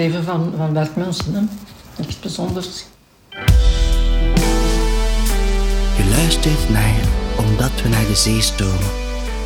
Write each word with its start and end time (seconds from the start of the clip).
leven 0.00 0.24
van, 0.24 0.52
van 0.56 0.72
werkmensen. 0.72 1.34
Hè. 1.34 1.40
Niks 1.98 2.20
bijzonders. 2.20 2.84
Je 5.96 6.04
luistert 6.10 6.68
naar 6.68 6.94
Omdat 7.36 7.82
we 7.82 7.88
naar 7.88 8.06
de 8.06 8.14
zee 8.14 8.40
stomen. 8.40 8.90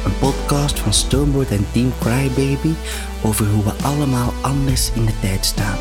Een 0.04 0.18
podcast 0.18 0.78
van 0.78 0.92
Stoomboot 0.92 1.50
en 1.50 1.66
Team 1.72 1.92
Crybaby 2.00 2.74
over 3.22 3.46
hoe 3.46 3.64
we 3.64 3.72
allemaal 3.82 4.32
anders 4.40 4.90
in 4.94 5.04
de 5.04 5.20
tijd 5.20 5.44
staan. 5.44 5.78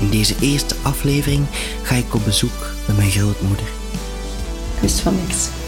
In 0.00 0.10
deze 0.10 0.34
eerste 0.40 0.74
aflevering 0.82 1.46
ga 1.82 1.94
ik 1.94 2.14
op 2.14 2.24
bezoek 2.24 2.74
bij 2.86 2.94
mijn 2.94 3.10
grootmoeder. 3.10 3.66
Ik 4.74 4.80
wist 4.80 5.00
van 5.00 5.14
niks. 5.14 5.61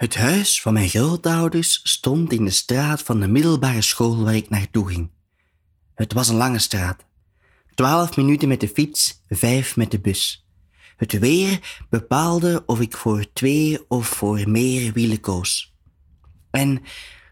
Het 0.00 0.14
huis 0.14 0.62
van 0.62 0.72
mijn 0.72 0.88
grootouders 0.88 1.80
stond 1.82 2.32
in 2.32 2.44
de 2.44 2.50
straat 2.50 3.02
van 3.02 3.20
de 3.20 3.28
middelbare 3.28 3.82
school 3.82 4.24
waar 4.24 4.34
ik 4.34 4.50
naartoe 4.50 4.88
ging. 4.88 5.10
Het 5.94 6.12
was 6.12 6.28
een 6.28 6.36
lange 6.36 6.58
straat. 6.58 7.04
Twaalf 7.74 8.16
minuten 8.16 8.48
met 8.48 8.60
de 8.60 8.68
fiets, 8.68 9.22
vijf 9.28 9.76
met 9.76 9.90
de 9.90 10.00
bus. 10.00 10.46
Het 10.96 11.18
weer 11.18 11.84
bepaalde 11.90 12.62
of 12.66 12.80
ik 12.80 12.96
voor 12.96 13.32
twee 13.32 13.88
of 13.88 14.06
voor 14.06 14.48
meer 14.48 14.92
wielen 14.92 15.20
koos. 15.20 15.74
En 16.50 16.82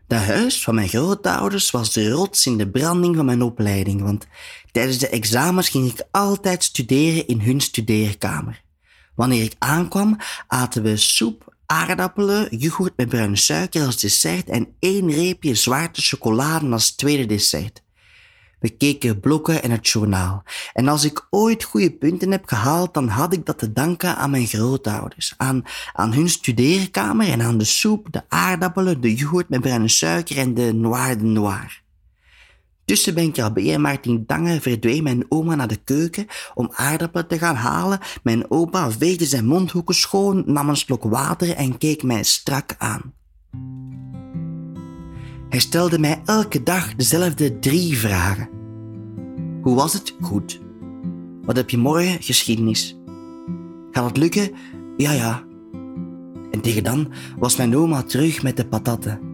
dat 0.06 0.22
huis 0.22 0.62
van 0.62 0.74
mijn 0.74 0.88
grootouders 0.88 1.70
was 1.70 1.92
de 1.92 2.10
rots 2.10 2.46
in 2.46 2.56
de 2.56 2.70
branding 2.70 3.16
van 3.16 3.24
mijn 3.24 3.42
opleiding, 3.42 4.02
want 4.02 4.26
tijdens 4.72 4.98
de 4.98 5.08
examens 5.08 5.68
ging 5.68 5.92
ik 5.92 6.06
altijd 6.10 6.64
studeren 6.64 7.26
in 7.26 7.40
hun 7.40 7.60
studeerkamer. 7.60 8.62
Wanneer 9.14 9.42
ik 9.42 9.54
aankwam, 9.58 10.16
aten 10.46 10.82
we 10.82 10.96
soep, 10.96 11.56
aardappelen, 11.70 12.56
yoghurt 12.56 12.96
met 12.96 13.08
bruine 13.08 13.36
suiker 13.36 13.84
als 13.84 14.00
dessert 14.00 14.48
en 14.48 14.74
één 14.78 15.10
reepje 15.10 15.54
zwarte 15.54 16.00
chocolade 16.00 16.68
als 16.68 16.90
tweede 16.90 17.26
dessert. 17.26 17.82
We 18.60 18.68
keken 18.68 19.20
blokken 19.20 19.62
en 19.62 19.70
het 19.70 19.88
journaal. 19.88 20.42
En 20.72 20.88
als 20.88 21.04
ik 21.04 21.26
ooit 21.30 21.64
goede 21.64 21.90
punten 21.90 22.30
heb 22.30 22.46
gehaald, 22.46 22.94
dan 22.94 23.08
had 23.08 23.32
ik 23.32 23.46
dat 23.46 23.58
te 23.58 23.72
danken 23.72 24.16
aan 24.16 24.30
mijn 24.30 24.46
grootouders. 24.46 25.34
Aan, 25.36 25.62
aan 25.92 26.12
hun 26.12 26.28
studeerkamer 26.28 27.28
en 27.28 27.42
aan 27.42 27.58
de 27.58 27.64
soep, 27.64 28.06
de 28.10 28.22
aardappelen, 28.28 29.00
de 29.00 29.14
yoghurt 29.14 29.48
met 29.48 29.60
bruine 29.60 29.88
suiker 29.88 30.38
en 30.38 30.54
de 30.54 30.74
noir 30.74 31.18
de 31.18 31.24
noir. 31.24 31.82
Tussen 32.88 33.14
Ben 33.14 33.32
Krabbe 33.32 33.72
en 33.72 33.80
Martin 33.80 34.24
Dange 34.26 34.60
verdween 34.60 35.02
mijn 35.02 35.24
oma 35.28 35.54
naar 35.54 35.68
de 35.68 35.76
keuken 35.84 36.26
om 36.54 36.70
aardappelen 36.72 37.28
te 37.28 37.38
gaan 37.38 37.54
halen. 37.54 37.98
Mijn 38.22 38.50
opa 38.50 38.90
veegde 38.90 39.24
zijn 39.24 39.46
mondhoeken 39.46 39.94
schoon, 39.94 40.42
nam 40.46 40.68
een 40.68 40.76
slok 40.76 41.02
water 41.02 41.54
en 41.54 41.78
keek 41.78 42.02
mij 42.02 42.22
strak 42.22 42.74
aan. 42.78 43.12
Hij 45.48 45.58
stelde 45.58 45.98
mij 45.98 46.22
elke 46.24 46.62
dag 46.62 46.94
dezelfde 46.94 47.58
drie 47.58 47.98
vragen. 47.98 48.48
Hoe 49.62 49.74
was 49.74 49.92
het? 49.92 50.14
Goed. 50.20 50.60
Wat 51.42 51.56
heb 51.56 51.70
je 51.70 51.78
morgen? 51.78 52.22
Geschiedenis. 52.22 52.96
Gaat 53.90 54.04
het 54.04 54.16
lukken? 54.16 54.50
Ja, 54.96 55.12
ja. 55.12 55.44
En 56.50 56.60
tegen 56.60 56.84
dan 56.84 57.12
was 57.38 57.56
mijn 57.56 57.76
oma 57.76 58.02
terug 58.02 58.42
met 58.42 58.56
de 58.56 58.66
patatten. 58.66 59.27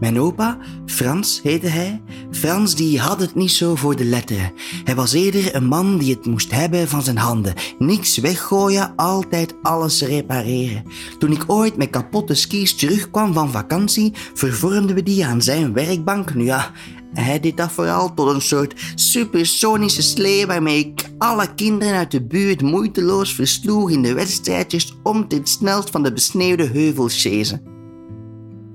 Mijn 0.00 0.20
opa, 0.20 0.58
Frans 0.86 1.40
heette 1.42 1.66
hij, 1.66 2.02
Frans 2.30 2.74
die 2.74 3.00
had 3.00 3.20
het 3.20 3.34
niet 3.34 3.50
zo 3.50 3.74
voor 3.74 3.96
de 3.96 4.04
letteren. 4.04 4.52
Hij 4.84 4.94
was 4.94 5.12
eerder 5.12 5.54
een 5.54 5.66
man 5.66 5.98
die 5.98 6.14
het 6.14 6.26
moest 6.26 6.50
hebben 6.50 6.88
van 6.88 7.02
zijn 7.02 7.16
handen. 7.16 7.54
Niks 7.78 8.18
weggooien, 8.18 8.92
altijd 8.96 9.54
alles 9.62 10.02
repareren. 10.02 10.82
Toen 11.18 11.32
ik 11.32 11.44
ooit 11.46 11.76
met 11.76 11.90
kapotte 11.90 12.34
skis 12.34 12.74
terugkwam 12.74 13.32
van 13.32 13.50
vakantie, 13.50 14.12
vervormden 14.34 14.96
we 14.96 15.02
die 15.02 15.26
aan 15.26 15.42
zijn 15.42 15.72
werkbank. 15.72 16.34
Nu 16.34 16.44
ja, 16.44 16.70
hij 17.12 17.40
deed 17.40 17.56
dat 17.56 17.72
vooral 17.72 18.14
tot 18.14 18.34
een 18.34 18.40
soort 18.40 18.74
supersonische 18.94 20.02
slee 20.02 20.46
waarmee 20.46 20.78
ik 20.78 21.02
alle 21.18 21.54
kinderen 21.54 21.94
uit 21.94 22.10
de 22.10 22.26
buurt 22.26 22.62
moeiteloos 22.62 23.34
versloeg 23.34 23.90
in 23.90 24.02
de 24.02 24.14
wedstrijdjes 24.14 24.94
om 25.02 25.24
het 25.28 25.48
snelst 25.48 25.90
van 25.90 26.02
de 26.02 26.12
besneeuwde 26.12 26.66
heuvels 26.66 27.22
chasen. 27.22 27.75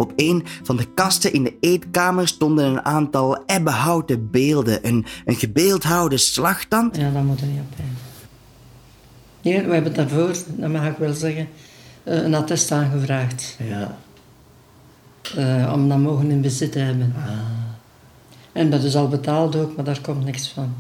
Op 0.02 0.14
een 0.16 0.44
van 0.64 0.78
de 0.78 0.94
kasten 0.94 1.34
in 1.34 1.44
de 1.44 1.54
eetkamer 1.60 2.28
stonden 2.28 2.66
een 2.66 2.86
aantal 2.86 3.44
ebbenhouten 3.46 4.30
beelden. 4.32 4.88
Een, 4.88 5.06
een 5.26 5.36
gebeeldhouwde 5.36 6.18
slagtand. 6.18 6.96
Ja, 6.98 7.12
dat 7.12 7.24
moet 7.24 7.42
er 7.42 7.48
niet 7.48 7.60
op 7.60 7.76
zijn. 7.76 7.98
Nee, 9.42 9.66
we 9.68 9.74
hebben 9.74 9.94
daarvoor, 9.94 10.34
dat 10.48 10.70
mag 10.70 10.88
ik 10.88 10.98
wel 10.98 11.14
zeggen, 11.14 11.48
eh, 12.04 12.24
een 12.24 12.34
attest 12.36 12.72
aangevraagd. 12.72 13.58
Ja. 13.68 13.98
eh, 15.36 15.74
om 15.74 15.90
dat 15.90 15.98
mogen 15.98 16.32
in 16.32 16.42
bezit 16.42 16.72
te 16.72 16.80
hebben. 16.80 17.14
En 18.52 18.70
dat 18.70 18.84
is 18.84 18.96
al 18.96 19.08
betaald 19.08 19.56
ook, 19.56 19.76
maar 19.76 19.86
daar 19.86 20.02
komt 20.02 20.26
niks 20.26 20.48
van. 20.48 20.74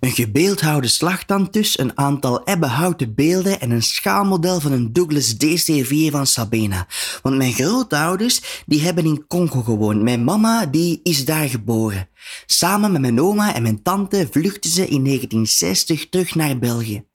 Een 0.00 0.10
gebeeldhouwde 0.10 0.88
slagtand 0.88 1.52
dus, 1.52 1.78
een 1.78 1.98
aantal 1.98 2.44
ebbenhouten 2.44 3.14
beelden 3.14 3.60
en 3.60 3.70
een 3.70 3.82
schaalmodel 3.82 4.60
van 4.60 4.72
een 4.72 4.92
Douglas 4.92 5.34
DC-4 5.34 6.10
van 6.10 6.26
Sabena. 6.26 6.86
Want 7.22 7.36
mijn 7.36 7.52
grootouders, 7.52 8.62
die 8.66 8.80
hebben 8.80 9.04
in 9.04 9.26
Congo 9.26 9.62
gewoond. 9.62 10.02
Mijn 10.02 10.24
mama, 10.24 10.66
die 10.66 11.00
is 11.02 11.24
daar 11.24 11.48
geboren. 11.48 12.08
Samen 12.46 12.92
met 12.92 13.00
mijn 13.00 13.20
oma 13.20 13.54
en 13.54 13.62
mijn 13.62 13.82
tante 13.82 14.28
vluchtten 14.30 14.70
ze 14.70 14.86
in 14.86 15.04
1960 15.04 16.08
terug 16.08 16.34
naar 16.34 16.58
België. 16.58 17.09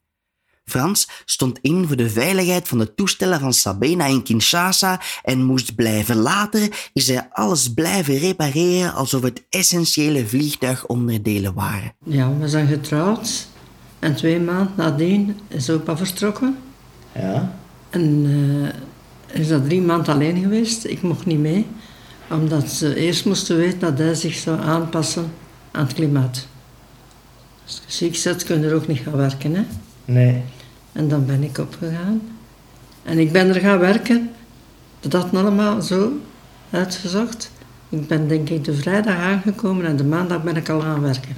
Frans 0.65 1.07
stond 1.25 1.59
in 1.61 1.87
voor 1.87 1.95
de 1.95 2.09
veiligheid 2.09 2.67
van 2.67 2.77
de 2.77 2.93
toestellen 2.93 3.39
van 3.39 3.53
Sabena 3.53 4.05
in 4.05 4.23
Kinshasa 4.23 5.01
en 5.23 5.43
moest 5.43 5.75
blijven. 5.75 6.15
Later 6.15 6.89
is 6.93 7.07
hij 7.07 7.27
alles 7.31 7.73
blijven 7.73 8.17
repareren 8.17 8.93
alsof 8.93 9.21
het 9.21 9.43
essentiële 9.49 10.27
vliegtuigonderdelen 10.27 11.53
waren. 11.53 11.93
Ja, 12.03 12.37
we 12.37 12.47
zijn 12.47 12.67
getrouwd. 12.67 13.47
En 13.99 14.15
twee 14.15 14.39
maanden 14.39 14.73
nadien 14.77 15.39
is 15.47 15.69
opa 15.69 15.97
vertrokken. 15.97 16.57
Ja? 17.13 17.57
En 17.89 18.25
eh 18.73 18.93
is 19.35 19.47
dat 19.47 19.65
drie 19.65 19.81
maanden 19.81 20.13
alleen 20.13 20.41
geweest. 20.41 20.85
Ik 20.85 21.01
mocht 21.01 21.25
niet 21.25 21.39
mee. 21.39 21.65
Omdat 22.29 22.69
ze 22.69 22.95
eerst 22.95 23.25
moesten 23.25 23.57
weten 23.57 23.79
dat 23.79 23.97
hij 23.97 24.15
zich 24.15 24.35
zou 24.35 24.61
aanpassen 24.61 25.31
aan 25.71 25.85
het 25.85 25.93
klimaat. 25.93 26.47
Als 27.65 27.81
je 27.85 27.91
ziek 27.91 28.15
zit, 28.15 28.43
kun 28.43 28.61
je 28.61 28.67
er 28.67 28.75
ook 28.75 28.87
niet 28.87 28.99
gaan 28.99 29.17
werken. 29.17 29.55
Hè? 29.55 29.63
Nee. 30.05 30.43
En 30.95 31.07
dan 31.07 31.25
ben 31.25 31.43
ik 31.43 31.57
opgegaan. 31.57 32.21
En 33.03 33.19
ik 33.19 33.31
ben 33.31 33.47
er 33.47 33.59
gaan 33.59 33.79
werken. 33.79 34.31
Dat 34.99 35.33
allemaal 35.33 35.81
zo 35.81 36.11
uitgezocht. 36.69 37.51
Ik 37.89 38.07
ben 38.07 38.27
denk 38.27 38.49
ik 38.49 38.63
de 38.63 38.73
vrijdag 38.73 39.15
aangekomen 39.15 39.85
en 39.85 39.95
de 39.95 40.03
maandag 40.03 40.43
ben 40.43 40.55
ik 40.55 40.69
al 40.69 40.83
aan 40.83 41.01
werken. 41.01 41.35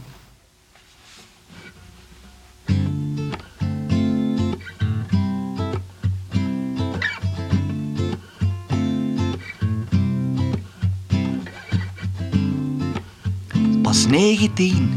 Pas 13.82 14.08
19 14.08 14.90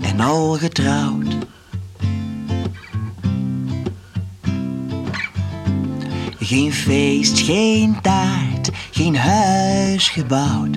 en 0.00 0.20
al 0.20 0.52
getrouwd. 0.52 1.39
Geen 6.42 6.72
feest, 6.72 7.38
geen 7.38 8.00
taart, 8.00 8.70
geen 8.90 9.16
huis 9.16 10.08
gebouwd. 10.08 10.76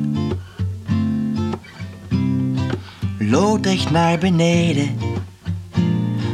Loodrecht 3.18 3.92
naar 3.92 4.18
beneden, 4.18 4.98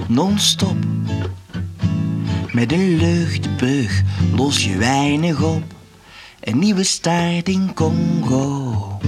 non-stop. 0.07 0.77
Met 2.51 2.71
een 2.71 2.95
luchtbrug 2.95 4.01
los 4.35 4.63
je 4.63 4.77
weinig 4.77 5.41
op. 5.41 5.63
Een 6.39 6.59
nieuwe 6.59 6.83
start 6.83 7.49
in 7.49 7.73
Congo. 7.73 8.99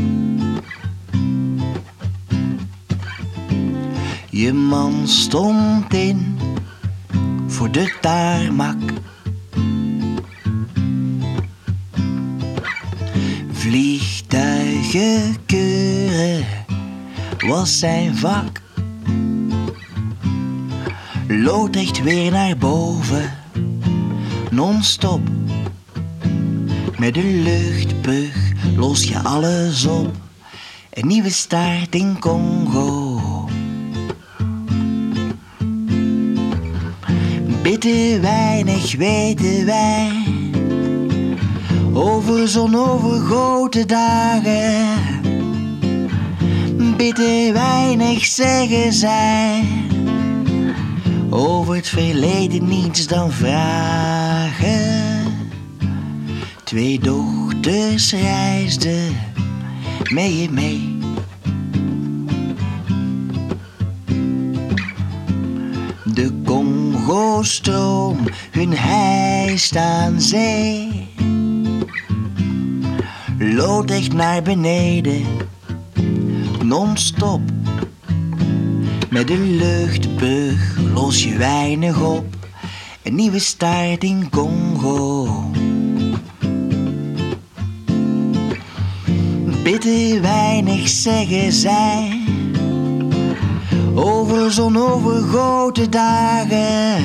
Je 4.29 4.53
man 4.53 5.07
stond 5.07 5.93
in 5.93 6.37
voor 7.47 7.71
de 7.71 7.97
tarmac. 8.01 8.79
Vliegtuigen 13.71 15.35
keuren 15.45 16.45
was 17.37 17.79
zijn 17.79 18.15
vak. 18.15 18.61
Loodrecht 21.27 22.03
weer 22.03 22.31
naar 22.31 22.57
boven, 22.57 23.37
non-stop. 24.49 25.21
Met 26.97 27.17
een 27.17 27.43
luchtbrug 27.43 28.51
los 28.75 29.03
je 29.03 29.19
alles 29.19 29.85
op. 29.85 30.15
Een 30.93 31.07
nieuwe 31.07 31.29
start 31.29 31.95
in 31.95 32.17
Bitter 37.63 38.21
weinig 38.21 38.95
weten 38.95 39.65
wij 39.65 40.40
over 42.21 42.47
zonovergoten 42.47 43.87
dagen. 43.87 44.99
Bitter 46.97 47.53
weinig 47.53 48.25
zeggen 48.25 48.93
zij 48.93 49.63
over 51.29 51.75
het 51.75 51.87
verleden 51.87 52.67
niets 52.67 53.07
dan 53.07 53.31
vragen. 53.31 55.23
Twee 56.63 56.99
dochters 56.99 58.11
reisden 58.13 59.15
mee 60.13 60.49
mee. 60.51 60.99
De 66.13 66.41
Congo-stroom, 66.45 68.17
hun 68.51 68.73
hijst 68.77 69.75
aan 69.75 70.21
zee. 70.21 71.09
Loopt 73.43 73.91
echt 73.91 74.13
naar 74.13 74.41
beneden, 74.41 75.25
non-stop. 76.63 77.41
Met 79.09 79.27
de 79.27 79.37
luchtbrug 79.37 80.77
los 80.93 81.23
je 81.23 81.37
weinig 81.37 82.01
op. 82.01 82.25
Een 83.03 83.15
nieuwe 83.15 83.39
start 83.39 84.03
in 84.03 84.29
Congo. 84.29 85.27
Bitter 89.63 90.21
weinig 90.21 90.87
zeggen 90.89 91.51
zij 91.51 92.21
over 93.95 94.51
zonovergoten 94.51 95.91
dagen. 95.91 97.03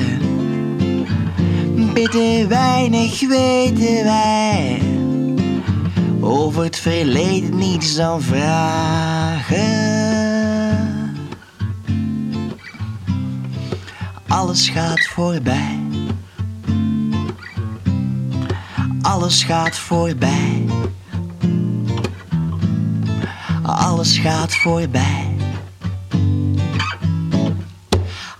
Bitter 1.93 2.47
weinig 2.47 3.27
weten 3.27 4.03
wij 4.03 4.86
over 6.27 6.63
het 6.63 6.77
verleden 6.77 7.57
niets 7.57 7.95
dan 7.95 8.21
vragen. 8.21 9.65
Alles 14.27 14.69
gaat 14.69 15.07
voorbij. 15.07 15.79
Alles 19.01 19.43
gaat 19.43 19.75
voorbij. 19.75 20.65
Alles 23.63 24.17
gaat 24.17 24.55
voorbij. 24.55 25.35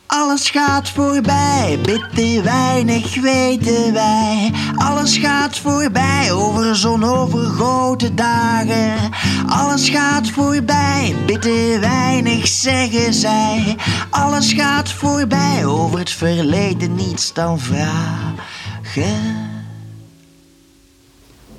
Alles 0.06 0.50
gaat 0.50 0.90
voorbij, 0.90 1.80
bitter 1.82 2.44
weinig 2.44 3.22
weten 3.22 3.94
wij. 3.94 4.52
Alles 4.88 5.18
gaat 5.18 5.60
voorbij 5.60 6.32
over 6.32 6.76
zonovergoten 6.76 8.16
dagen. 8.16 9.12
Alles 9.48 9.90
gaat 9.90 10.30
voorbij, 10.30 11.16
bitter 11.26 11.80
weinig 11.80 12.48
zeggen 12.48 13.14
zij. 13.14 13.76
Alles 14.10 14.54
gaat 14.54 14.92
voorbij 14.92 15.66
over 15.66 16.00
het 16.00 16.10
verleden, 16.10 16.96
niets 16.96 17.34
dan 17.34 17.60
vragen. 17.60 18.36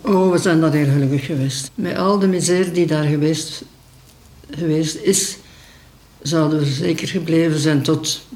Oh, 0.01 0.33
we 0.33 0.39
zijn 0.39 0.61
daar 0.61 0.73
heel 0.73 0.93
gelukkig 0.93 1.27
geweest. 1.27 1.71
Met 1.75 1.97
al 1.97 2.19
de 2.19 2.27
miserie 2.27 2.73
die 2.73 2.87
daar 2.87 3.05
geweest, 3.05 3.63
geweest 4.51 4.97
is, 4.97 5.37
zouden 6.23 6.59
we 6.59 6.67
zeker 6.67 7.09
gebleven 7.09 7.59
zijn 7.59 7.83
tot 7.83 8.27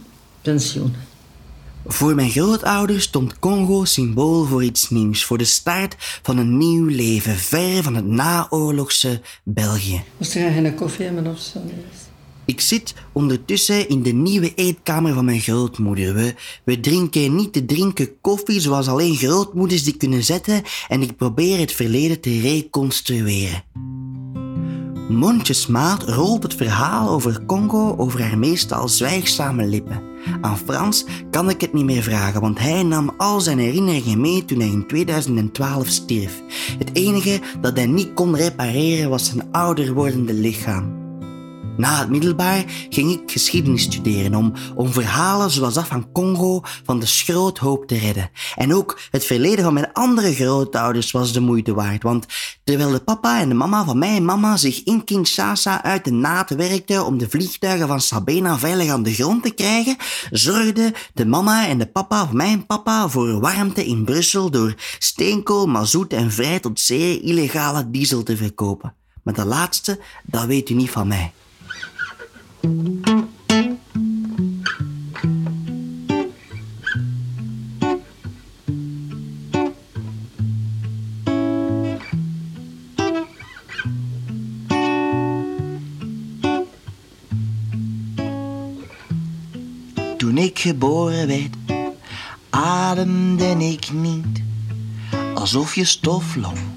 pensioen. 0.42 0.94
Voor 1.86 2.14
mijn 2.14 2.30
grootouders 2.30 3.04
stond 3.04 3.38
Congo 3.38 3.84
symbool 3.84 4.44
voor 4.44 4.64
iets 4.64 4.90
nieuws, 4.90 5.24
voor 5.24 5.38
de 5.38 5.44
start 5.44 5.96
van 6.22 6.38
een 6.38 6.56
nieuw 6.56 6.86
leven, 6.86 7.36
ver 7.36 7.82
van 7.82 7.94
het 7.94 8.06
naoorlogse 8.06 9.20
België. 9.44 10.02
Moest 10.16 10.32
je 10.32 10.40
geen 10.40 10.74
koffie 10.74 11.04
hebben 11.04 11.26
of 11.26 11.38
zo? 11.38 11.58
Ik 12.44 12.60
zit 12.60 12.94
ondertussen 13.12 13.88
in 13.88 14.02
de 14.02 14.12
nieuwe 14.12 14.54
eetkamer 14.54 15.14
van 15.14 15.24
mijn 15.24 15.40
grootmoeder. 15.40 16.14
We, 16.14 16.34
we 16.64 16.80
drinken 16.80 17.34
niet 17.34 17.52
te 17.52 17.64
drinken 17.64 18.20
koffie 18.20 18.60
zoals 18.60 18.88
alleen 18.88 19.16
grootmoeders 19.16 19.84
die 19.84 19.96
kunnen 19.96 20.24
zetten 20.24 20.62
en 20.88 21.02
ik 21.02 21.16
probeer 21.16 21.58
het 21.58 21.72
verleden 21.72 22.20
te 22.20 22.40
reconstrueren. 22.40 23.62
Mondjesmaat 25.08 26.02
rolt 26.02 26.42
het 26.42 26.54
verhaal 26.54 27.08
over 27.08 27.44
Congo 27.46 27.94
over 27.96 28.22
haar 28.22 28.38
meestal 28.38 28.88
zwijgzame 28.88 29.64
lippen. 29.66 30.11
Aan 30.40 30.58
Frans 30.58 31.04
kan 31.30 31.50
ik 31.50 31.60
het 31.60 31.72
niet 31.72 31.84
meer 31.84 32.02
vragen, 32.02 32.40
want 32.40 32.58
hij 32.58 32.82
nam 32.82 33.14
al 33.16 33.40
zijn 33.40 33.58
herinneringen 33.58 34.20
mee 34.20 34.44
toen 34.44 34.58
hij 34.60 34.68
in 34.68 34.86
2012 34.86 35.86
stierf. 35.86 36.42
Het 36.78 36.90
enige 36.92 37.40
dat 37.60 37.76
hij 37.76 37.86
niet 37.86 38.14
kon 38.14 38.36
repareren 38.36 39.10
was 39.10 39.26
zijn 39.26 39.52
ouder 39.52 39.92
wordende 39.92 40.32
lichaam. 40.32 41.01
Na 41.76 41.98
het 41.98 42.08
middelbaar 42.08 42.64
ging 42.88 43.10
ik 43.10 43.30
geschiedenis 43.30 43.82
studeren 43.82 44.34
om, 44.34 44.52
om 44.74 44.92
verhalen 44.92 45.50
zoals 45.50 45.74
dat 45.74 45.86
van 45.86 46.12
Congo 46.12 46.60
van 46.84 47.00
de 47.00 47.06
schroothoop 47.06 47.86
te 47.86 47.98
redden. 47.98 48.30
En 48.56 48.74
ook 48.74 49.00
het 49.10 49.24
verleden 49.24 49.64
van 49.64 49.74
mijn 49.74 49.92
andere 49.92 50.34
grootouders 50.34 51.10
was 51.10 51.32
de 51.32 51.40
moeite 51.40 51.74
waard, 51.74 52.02
want 52.02 52.26
terwijl 52.64 52.90
de 52.90 53.00
papa 53.00 53.40
en 53.40 53.48
de 53.48 53.54
mama 53.54 53.84
van 53.84 53.98
mijn 53.98 54.24
mama 54.24 54.56
zich 54.56 54.82
in 54.82 55.04
Kinshasa 55.04 55.82
uit 55.82 56.04
de 56.04 56.10
naad 56.10 56.50
werkten 56.50 57.06
om 57.06 57.18
de 57.18 57.28
vliegtuigen 57.28 57.88
van 57.88 58.00
Sabena 58.00 58.58
veilig 58.58 58.90
aan 58.90 59.02
de 59.02 59.14
grond 59.14 59.42
te 59.42 59.50
krijgen, 59.50 59.96
zorgden 60.30 60.92
de 61.14 61.26
mama 61.26 61.68
en 61.68 61.78
de 61.78 61.86
papa 61.86 62.26
van 62.26 62.36
mijn 62.36 62.66
papa 62.66 63.08
voor 63.08 63.40
warmte 63.40 63.86
in 63.86 64.04
Brussel 64.04 64.50
door 64.50 64.74
steenkool, 64.98 65.66
mazoet 65.66 66.12
en 66.12 66.32
vrij 66.32 66.60
tot 66.60 66.80
zeer 66.80 67.22
illegale 67.22 67.90
diesel 67.90 68.22
te 68.22 68.36
verkopen. 68.36 68.94
Maar 69.22 69.34
de 69.34 69.44
laatste, 69.44 70.00
dat 70.22 70.44
weet 70.44 70.70
u 70.70 70.74
niet 70.74 70.90
van 70.90 71.06
mij. 71.06 71.32
Toen 72.62 73.02
ik 90.38 90.58
geboren 90.58 91.26
werd, 91.26 91.56
ademde 92.50 93.44
ik 93.44 93.92
niet 93.92 94.42
alsof 95.34 95.74
je 95.74 95.84
stoflong 95.84 96.72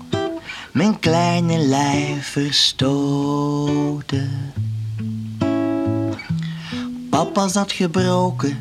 mijn 0.75 0.99
kleine 0.99 1.57
lijf 1.57 2.27
verstoten. 2.27 4.54
Papa 7.15 7.47
zat 7.47 7.71
gebroken 7.71 8.57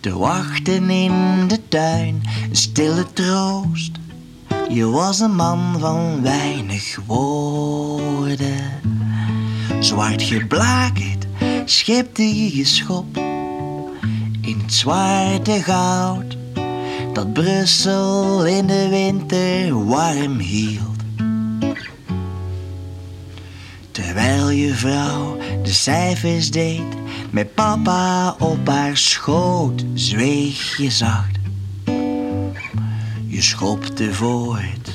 te 0.00 0.18
wachten 0.18 0.90
in 0.90 1.48
de 1.48 1.68
tuin, 1.68 2.22
stille 2.50 3.06
troost. 3.12 3.90
Je 4.68 4.86
was 4.86 5.20
een 5.20 5.34
man 5.34 5.76
van 5.78 6.22
weinig 6.22 6.98
woorden. 7.06 8.70
Zwart 9.80 10.22
geblakerd 10.22 11.26
schepte 11.64 12.22
je 12.22 12.56
je 12.56 12.64
schop 12.64 13.16
in 14.40 14.60
het 14.62 14.72
zwarte 14.72 15.62
goud 15.62 16.36
dat 17.12 17.32
Brussel 17.32 18.46
in 18.46 18.66
de 18.66 18.88
winter 18.88 19.86
warm 19.86 20.38
hield. 20.38 21.00
Terwijl 23.90 24.50
je 24.50 24.74
vrouw 24.74 25.36
de 25.70 25.76
cijfers 25.76 26.50
deed 26.50 26.94
met 27.30 27.54
papa 27.54 28.34
op 28.38 28.68
haar 28.68 28.96
schoot, 28.96 29.84
zweeg 29.94 30.76
je 30.76 30.90
zacht. 30.90 31.38
Je 33.26 33.42
schopte 33.42 34.14
voort. 34.14 34.90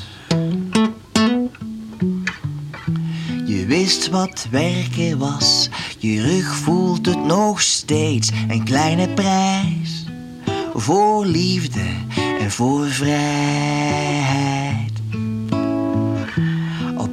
Je 3.46 3.66
wist 3.68 4.10
wat 4.10 4.48
werken 4.52 5.18
was, 5.18 5.70
je 5.98 6.22
rug 6.22 6.56
voelt 6.56 7.06
het 7.06 7.26
nog 7.26 7.62
steeds 7.62 8.30
een 8.48 8.64
kleine 8.64 9.10
prijs 9.10 10.06
voor 10.74 11.26
liefde 11.26 11.88
en 12.40 12.52
voor 12.52 12.88
vrijheid. 12.88 14.85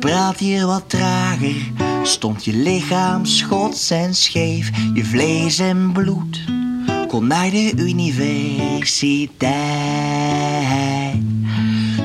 Praat 0.02 0.40
je 0.40 0.66
wat 0.66 0.88
trager, 0.90 1.72
stond 2.02 2.44
je 2.44 2.52
lichaam 2.52 3.24
schots 3.24 3.90
en 3.90 4.14
scheef, 4.14 4.70
je 4.94 5.04
vlees 5.04 5.58
en 5.58 5.92
bloed 5.92 6.44
kon 7.08 7.26
naar 7.26 7.50
de 7.50 7.72
universiteit. 7.76 9.42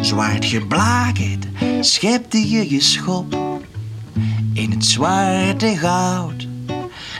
Zwart 0.01 0.46
geblakerd 0.46 1.46
schepte 1.82 2.50
je 2.50 2.70
je 2.70 2.82
schop 2.82 3.38
in 4.54 4.72
het 4.72 4.86
zwarte 4.86 5.77
goud 5.77 6.48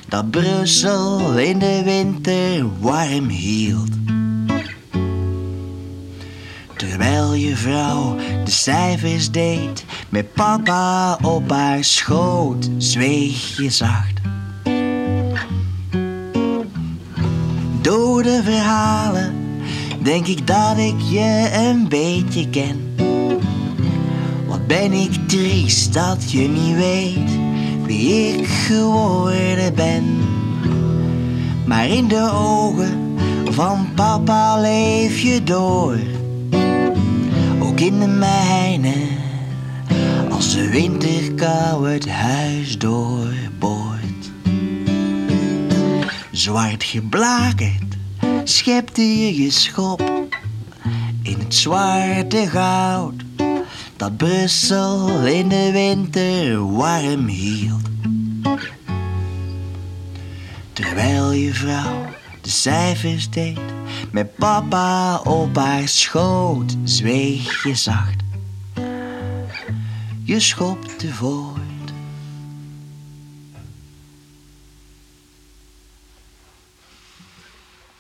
dat 0.08 0.32
Brussel 0.32 1.38
in 1.38 1.60
de 1.60 1.82
winter 1.84 2.80
warm 2.80 3.28
hield. 3.28 3.92
Terwijl 6.78 7.34
je 7.34 7.56
vrouw 7.56 8.16
de 8.44 8.52
cijfers 8.52 9.32
deed, 9.32 9.86
met 10.10 10.34
papa 10.34 11.18
op 11.22 11.52
haar 11.52 11.84
schoot, 11.84 12.70
zweeg 12.78 13.58
je 13.58 13.70
zacht. 13.70 14.22
Door 17.82 18.24
de 18.24 18.42
verhalen 18.44 19.36
denk 20.02 20.28
ik 20.28 20.48
dat 20.48 20.78
ik 20.78 21.02
je 21.10 21.50
een 21.54 21.88
beetje 21.88 22.50
ken. 22.50 22.96
Wat 24.48 24.68
ben 24.68 24.92
ik 24.92 25.28
triest 25.28 25.94
dat 25.94 26.32
je 26.32 26.48
niet 26.48 26.76
weet 26.76 27.38
wie 27.86 28.38
ik 28.38 28.48
geworden 28.48 29.76
ben. 29.76 30.18
Maar 31.66 31.88
in 31.88 32.08
de 32.08 32.32
ogen 32.34 33.16
van 33.50 33.88
papa 33.96 34.62
leef 34.62 35.20
je 35.20 35.44
door. 35.44 35.98
Ook 37.60 37.80
in 37.80 38.00
de 38.00 38.08
mijne, 38.08 38.94
de 40.58 40.70
winterkou 40.70 41.90
het 41.90 42.10
huis 42.10 42.78
doorboort. 42.78 44.32
Zwart 46.32 46.84
geblakerd 46.84 47.98
schepte 48.44 49.02
je 49.02 49.42
je 49.44 49.52
schop 49.52 50.30
in 51.22 51.40
het 51.40 51.56
zwarte 51.56 52.48
goud 52.48 53.14
dat 53.96 54.18
Brussel 54.18 55.26
in 55.26 55.50
de 55.50 55.72
winter 55.72 56.72
warm 56.76 57.28
hield. 57.28 57.88
Terwijl 60.74 61.32
je 61.32 61.54
vrouw 61.54 62.06
de 62.42 62.50
cijfers 62.50 63.30
deed, 63.30 63.60
met 64.12 64.36
papa 64.36 65.18
op 65.18 65.56
haar 65.56 65.88
schoot, 65.88 66.76
zweeg 66.84 67.64
je 67.64 67.76
zacht. 67.76 68.27
Je 70.28 70.40
schopte 70.40 71.14
voort. 71.14 71.92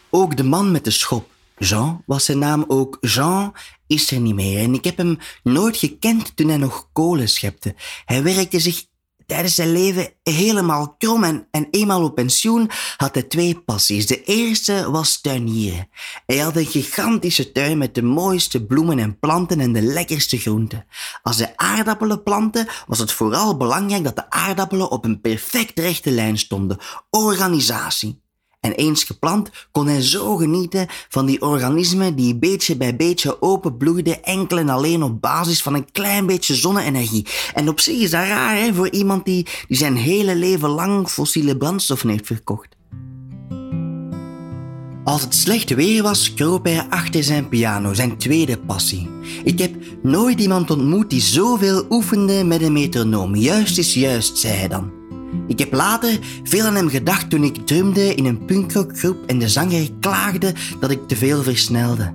Ook 0.10 0.38
de 0.38 0.44
man 0.44 0.72
met 0.72 0.84
de 0.84 0.92
schop, 0.92 1.32
Jean, 1.58 2.04
was 2.06 2.26
zijn 2.26 2.40
naam 2.40 2.66
ook 2.68 2.98
Jean, 3.02 3.54
is 3.86 4.12
er 4.12 4.20
niet 4.20 4.36
meer. 4.36 4.60
En 4.64 4.74
ik 4.74 4.84
heb 4.84 4.98
hem 4.98 5.18
nooit 5.44 5.78
gekend 5.78 6.36
toen 6.36 6.48
hij 6.48 6.58
nog 6.58 6.90
kolen 6.94 7.30
schepte. 7.30 7.76
Hij 8.06 8.24
werkte 8.24 8.60
zich 8.60 8.86
tijdens 9.28 9.56
zijn 9.56 9.72
leven 9.72 10.10
helemaal 10.24 10.96
krom 10.98 11.24
en, 11.24 11.48
en 11.52 11.68
eenmaal 11.72 12.04
op 12.04 12.16
pensioen 12.16 12.70
had 12.98 13.14
hij 13.14 13.24
twee 13.24 13.60
passies. 13.60 14.08
De 14.08 14.24
eerste 14.24 14.92
was 14.92 15.22
tuinieren. 15.22 15.90
Hij 16.26 16.38
had 16.38 16.56
een 16.56 16.66
gigantische 16.66 17.52
tuin 17.52 17.78
met 17.78 17.96
de 17.96 18.02
mooiste 18.02 18.66
bloemen 18.66 19.00
en 19.00 19.20
planten 19.20 19.60
en 19.60 19.74
de 19.74 19.82
lekkerste 19.82 20.38
groenten. 20.38 20.86
Als 21.22 21.38
hij 21.38 21.54
aardappelen 21.56 22.24
plantte, 22.24 22.68
was 22.88 23.00
het 23.00 23.12
vooral 23.12 23.58
belangrijk 23.58 24.04
dat 24.04 24.16
de 24.16 24.30
aardappelen 24.30 24.92
op 24.92 25.06
een 25.06 25.22
perfect 25.22 25.80
rechte 25.80 26.12
lijn 26.12 26.38
stonden. 26.38 26.78
Organisatie. 27.10 28.26
En 28.60 28.72
eens 28.72 29.04
geplant 29.04 29.50
kon 29.72 29.88
hij 29.88 30.02
zo 30.02 30.36
genieten 30.36 30.88
van 31.10 31.26
die 31.26 31.42
organismen 31.42 32.16
die 32.16 32.36
beetje 32.36 32.78
bij 32.78 32.96
beetje 32.96 33.42
openbloeiden 33.42 34.24
enkel 34.24 34.58
en 34.58 34.70
alleen 34.70 35.04
op 35.04 35.22
basis 35.22 35.62
van 35.62 35.74
een 35.74 35.92
klein 35.92 36.26
beetje 36.26 36.56
zonne-energie. 36.56 37.26
En 37.54 37.70
op 37.70 37.80
zich 37.80 37.98
is 37.98 38.12
dat 38.12 38.26
raar 38.28 38.58
hè, 38.58 38.74
voor 38.74 38.90
iemand 38.90 39.26
die, 39.26 39.48
die 39.68 39.78
zijn 39.78 39.96
hele 39.96 40.36
leven 40.36 40.70
lang 40.70 41.10
fossiele 41.10 41.58
brandstoffen 41.58 42.10
heeft 42.10 42.26
verkocht. 42.26 42.76
Als 45.04 45.22
het 45.22 45.36
slecht 45.36 45.70
weer 45.70 46.04
was, 46.04 46.34
kroop 46.34 46.66
hij 46.66 46.86
achter 46.90 47.24
zijn 47.24 47.50
piano, 47.50 47.94
zijn 47.94 48.18
tweede 48.18 48.58
passie. 48.58 49.10
Ik 49.44 49.60
heb 49.60 49.76
nooit 50.04 50.40
iemand 50.40 50.72
ontmoet 50.72 51.10
die 51.10 51.22
zoveel 51.22 51.86
oefende 51.90 52.44
met 52.44 52.62
een 52.62 52.74
metronoom. 52.74 53.36
Juist 53.36 53.78
is 53.78 53.94
juist, 53.94 54.38
zei 54.38 54.54
hij 54.54 54.68
dan. 54.68 54.97
Ik 55.48 55.60
heb 55.60 55.74
later 55.74 56.20
veel 56.44 56.66
aan 56.66 56.76
hem 56.76 56.90
gedacht 56.90 57.30
toen 57.30 57.44
ik 57.44 57.68
drumde 57.68 58.16
in 58.16 58.26
een 58.26 58.46
punkrockgroep 58.46 59.18
en 59.26 59.40
de 59.40 59.50
zanger 59.50 59.90
klaagde 60.00 60.54
dat 60.80 60.92
ik 60.92 61.08
te 61.08 61.16
veel 61.16 61.44
versnelde. 61.44 62.14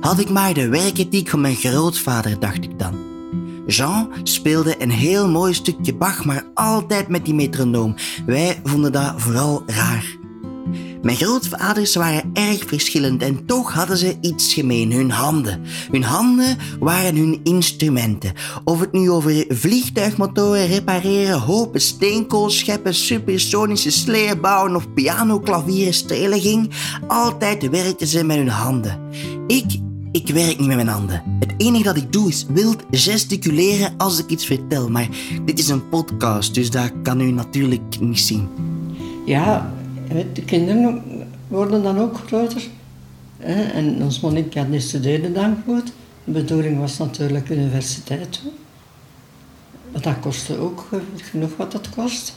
Had 0.00 0.18
ik 0.18 0.30
maar 0.30 0.54
de 0.54 0.68
werkethiek 0.68 1.28
van 1.28 1.40
mijn 1.40 1.56
grootvader, 1.56 2.40
dacht 2.40 2.64
ik 2.64 2.78
dan. 2.78 3.12
Jean 3.66 4.12
speelde 4.22 4.82
een 4.82 4.90
heel 4.90 5.28
mooi 5.28 5.54
stukje 5.54 5.94
Bach, 5.94 6.24
maar 6.24 6.44
altijd 6.54 7.08
met 7.08 7.24
die 7.24 7.34
metronoom. 7.34 7.94
Wij 8.26 8.60
vonden 8.64 8.92
dat 8.92 9.14
vooral 9.16 9.62
raar. 9.66 10.23
Mijn 11.04 11.16
grootvaders 11.16 11.94
waren 11.94 12.30
erg 12.32 12.64
verschillend 12.66 13.22
en 13.22 13.46
toch 13.46 13.72
hadden 13.72 13.96
ze 13.96 14.16
iets 14.20 14.54
gemeen, 14.54 14.92
hun 14.92 15.10
handen. 15.10 15.60
Hun 15.90 16.02
handen 16.02 16.58
waren 16.80 17.16
hun 17.16 17.40
instrumenten. 17.42 18.32
Of 18.64 18.80
het 18.80 18.92
nu 18.92 19.10
over 19.10 19.44
vliegtuigmotoren 19.48 20.66
repareren, 20.66 21.40
hopen 21.40 21.80
steenkool 21.80 22.50
scheppen, 22.50 22.94
supersonische 22.94 23.90
sleeën 23.90 24.40
bouwen 24.40 24.76
of 24.76 24.92
pianoklavieren 24.94 25.94
strelen 25.94 26.40
ging, 26.40 26.70
altijd 27.06 27.70
werkten 27.70 28.06
ze 28.06 28.24
met 28.24 28.36
hun 28.36 28.48
handen. 28.48 29.00
Ik, 29.46 29.78
ik 30.12 30.28
werk 30.28 30.58
niet 30.58 30.68
met 30.68 30.76
mijn 30.76 30.88
handen. 30.88 31.22
Het 31.40 31.54
enige 31.56 31.84
dat 31.84 31.96
ik 31.96 32.12
doe 32.12 32.28
is 32.28 32.46
wild 32.48 32.82
gesticuleren 32.90 33.94
als 33.96 34.18
ik 34.18 34.30
iets 34.30 34.46
vertel, 34.46 34.88
maar 34.88 35.08
dit 35.44 35.58
is 35.58 35.68
een 35.68 35.88
podcast, 35.88 36.54
dus 36.54 36.70
dat 36.70 36.92
kan 37.02 37.20
u 37.20 37.30
natuurlijk 37.30 38.00
niet 38.00 38.20
zien. 38.20 38.48
Ja, 39.26 39.72
de 40.32 40.44
kinderen 40.44 41.02
worden 41.48 41.82
dan 41.82 41.98
ook 41.98 42.16
groter. 42.26 42.62
En 43.38 44.02
ons 44.02 44.20
Monique 44.20 44.70
die 44.70 44.80
studeerde 44.80 45.32
dan 45.32 45.62
goed. 45.64 45.92
De 46.24 46.30
bedoeling 46.30 46.78
was 46.78 46.98
natuurlijk 46.98 47.48
universiteit. 47.48 48.42
Maar 49.92 50.02
dat 50.02 50.18
kostte 50.20 50.58
ook 50.58 50.88
genoeg 51.16 51.56
wat 51.56 51.72
dat 51.72 51.88
kost. 51.90 52.34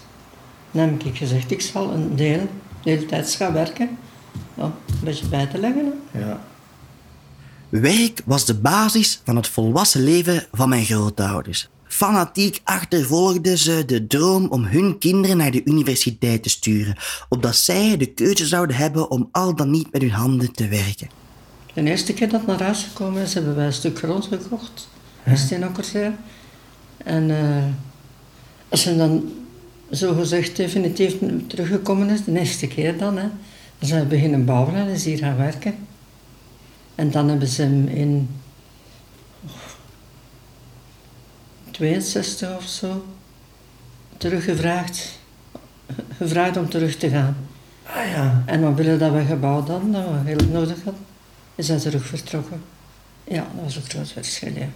Dan 0.71 0.89
heb 0.89 1.03
ik 1.03 1.17
gezegd, 1.17 1.51
ik 1.51 1.61
zal 1.61 1.91
een 1.91 2.15
deel, 2.15 2.47
deeltijds 2.83 3.35
gaan 3.35 3.53
werken. 3.53 3.89
Ja, 4.53 4.63
een 4.63 5.03
beetje 5.03 5.27
bij 5.27 5.45
te 5.45 5.57
leggen. 5.57 5.93
Ja. 6.11 6.39
Werk 7.69 8.21
was 8.25 8.45
de 8.45 8.55
basis 8.55 9.21
van 9.23 9.35
het 9.35 9.47
volwassen 9.47 10.03
leven 10.03 10.45
van 10.51 10.69
mijn 10.69 10.85
grootouders. 10.85 11.69
Fanatiek 11.97 12.61
achtervolgden 12.63 13.57
ze 13.57 13.85
de 13.85 14.07
droom 14.07 14.47
om 14.47 14.63
hun 14.63 14.97
kinderen 14.97 15.37
naar 15.37 15.51
de 15.51 15.61
universiteit 15.65 16.43
te 16.43 16.49
sturen, 16.49 16.97
opdat 17.29 17.55
zij 17.55 17.97
de 17.97 18.05
keuze 18.05 18.45
zouden 18.45 18.75
hebben 18.75 19.09
om 19.09 19.29
al 19.31 19.55
dan 19.55 19.71
niet 19.71 19.91
met 19.91 20.01
hun 20.01 20.11
handen 20.11 20.51
te 20.51 20.67
werken. 20.67 21.09
De 21.73 21.83
eerste 21.83 22.13
keer 22.13 22.29
dat 22.29 22.45
naar 22.45 22.61
huis 22.61 22.83
gekomen 22.83 23.21
is, 23.21 23.33
hebben 23.33 23.55
wij 23.55 23.65
een 23.65 23.73
stuk 23.73 23.97
grond 23.97 24.25
gekocht 24.25 24.89
in 25.25 25.37
Steenokkerzee. 25.37 26.11
En 26.97 27.29
uh, 27.29 27.63
als 28.69 28.81
ze 28.81 28.97
dan 28.97 29.31
zogezegd 29.89 30.55
definitief 30.55 31.15
teruggekomen 31.47 32.09
is, 32.09 32.23
de 32.23 32.39
eerste 32.39 32.67
keer 32.67 32.97
dan, 32.97 33.17
hè, 33.17 33.27
dan 33.79 33.87
zijn 33.87 34.01
we 34.01 34.07
beginnen 34.07 34.45
bouwen 34.45 34.75
en 34.75 34.87
is 34.87 35.05
hier 35.05 35.17
gaan 35.17 35.37
werken. 35.37 35.75
En 36.95 37.11
dan 37.11 37.29
hebben 37.29 37.47
ze 37.47 37.61
hem 37.61 37.87
in 37.87 38.29
62 41.77 42.55
of 42.55 42.63
zo 42.63 43.05
teruggevraagd. 44.17 45.19
Gevraagd 46.17 46.57
om 46.57 46.69
terug 46.69 46.95
te 46.95 47.09
gaan. 47.09 47.37
Ah 47.83 48.09
ja. 48.09 48.43
En 48.45 48.61
dan 48.61 48.75
willen 48.75 48.99
dat 48.99 49.11
we 49.11 49.25
gebouwd 49.25 49.67
hadden, 49.67 49.91
dat 49.91 50.03
we 50.03 50.29
heel 50.29 50.47
nodig 50.51 50.83
hadden, 50.83 51.05
is 51.55 51.67
hij 51.67 51.79
terug 51.79 52.05
vertrokken. 52.05 52.61
Ja, 53.23 53.47
dat 53.55 53.63
was 53.63 53.75
een 53.75 53.81
groot 53.81 54.11
verschil, 54.11 54.53
ja. 54.55 54.69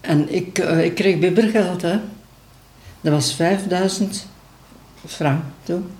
En 0.00 0.34
ik, 0.34 0.58
uh, 0.58 0.84
ik 0.84 0.94
kreeg 0.94 1.18
bibbergeld, 1.18 1.82
hè. 1.82 1.98
Dat 3.00 3.12
was 3.12 3.34
5000 3.34 4.26
frank 5.06 5.44
toen. 5.62 5.90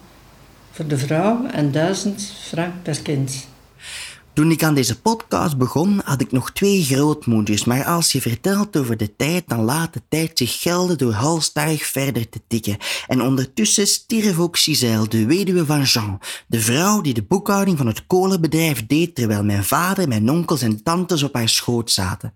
Voor 0.71 0.87
de 0.87 0.99
vrouw 0.99 1.47
en 1.47 1.73
1000 1.73 2.33
frank 2.41 2.83
per 2.83 3.03
kind. 3.03 3.47
Toen 4.35 4.51
ik 4.51 4.63
aan 4.63 4.75
deze 4.75 5.01
podcast 5.01 5.57
begon, 5.57 6.01
had 6.05 6.21
ik 6.21 6.33
nog 6.33 6.53
twee 6.53 6.85
grootmoeders, 6.85 7.65
maar 7.65 7.85
als 7.85 8.13
je 8.13 8.21
vertelt 8.21 8.77
over 8.77 8.97
de 8.97 9.17
tijd, 9.17 9.45
dan 9.47 9.65
laat 9.65 9.93
de 9.93 10.03
tijd 10.09 10.39
zich 10.39 10.61
gelden 10.61 10.99
door 10.99 11.13
halstarrig 11.13 11.87
verder 11.87 12.29
te 12.29 12.41
tikken. 12.49 12.77
En 13.07 13.23
ondertussen 13.23 13.87
stierf 13.87 14.39
ook 14.39 14.59
Giselle, 14.59 15.09
de 15.09 15.27
weduwe 15.27 15.67
van 15.67 15.83
Jean, 15.83 16.21
de 16.47 16.61
vrouw 16.61 17.01
die 17.01 17.15
de 17.15 17.23
boekhouding 17.23 17.79
van 17.79 17.87
het 17.87 18.07
kolenbedrijf 18.07 18.87
deed 18.87 19.15
terwijl 19.15 19.45
mijn 19.45 19.65
vader, 19.65 20.09
mijn 20.09 20.31
onkels 20.31 20.63
en 20.63 20.83
tantes 20.83 21.23
op 21.23 21.35
haar 21.35 21.49
schoot 21.49 21.91
zaten. 21.91 22.35